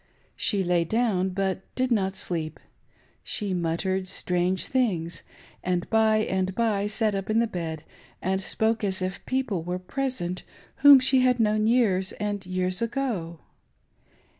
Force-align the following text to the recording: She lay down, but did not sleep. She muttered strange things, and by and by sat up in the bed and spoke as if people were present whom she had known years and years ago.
She 0.35 0.63
lay 0.63 0.83
down, 0.83 1.29
but 1.29 1.61
did 1.75 1.91
not 1.91 2.15
sleep. 2.15 2.59
She 3.23 3.53
muttered 3.53 4.07
strange 4.07 4.65
things, 4.65 5.21
and 5.63 5.87
by 5.91 6.17
and 6.25 6.55
by 6.55 6.87
sat 6.87 7.13
up 7.13 7.29
in 7.29 7.37
the 7.37 7.45
bed 7.45 7.83
and 8.19 8.41
spoke 8.41 8.83
as 8.83 9.03
if 9.03 9.23
people 9.27 9.61
were 9.61 9.77
present 9.77 10.41
whom 10.77 10.99
she 10.99 11.19
had 11.21 11.39
known 11.39 11.67
years 11.67 12.13
and 12.13 12.43
years 12.47 12.81
ago. 12.81 13.41